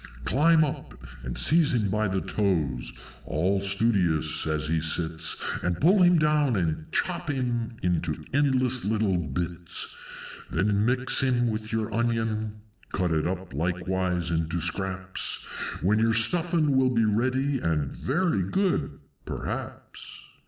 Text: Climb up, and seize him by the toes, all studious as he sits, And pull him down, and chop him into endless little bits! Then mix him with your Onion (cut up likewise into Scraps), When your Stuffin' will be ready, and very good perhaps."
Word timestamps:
Climb 0.25 0.63
up, 0.63 0.95
and 1.21 1.37
seize 1.37 1.75
him 1.75 1.91
by 1.91 2.07
the 2.07 2.21
toes, 2.21 2.91
all 3.23 3.61
studious 3.61 4.47
as 4.47 4.65
he 4.67 4.81
sits, 4.81 5.59
And 5.61 5.79
pull 5.79 6.01
him 6.01 6.17
down, 6.17 6.55
and 6.55 6.91
chop 6.91 7.29
him 7.29 7.77
into 7.83 8.15
endless 8.33 8.83
little 8.83 9.17
bits! 9.19 9.95
Then 10.49 10.85
mix 10.87 11.21
him 11.21 11.49
with 11.51 11.71
your 11.71 11.93
Onion 11.93 12.61
(cut 12.91 13.11
up 13.27 13.53
likewise 13.53 14.31
into 14.31 14.59
Scraps), 14.59 15.45
When 15.83 15.99
your 15.99 16.15
Stuffin' 16.15 16.75
will 16.75 16.89
be 16.89 17.05
ready, 17.05 17.59
and 17.59 17.91
very 17.95 18.41
good 18.41 18.99
perhaps." 19.25 20.19